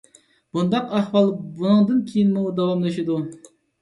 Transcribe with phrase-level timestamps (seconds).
[0.57, 1.29] بۇنداق ئەھۋال
[1.59, 3.19] بۇنىڭدىن كېيىنمۇ داۋاملىشىدۇ.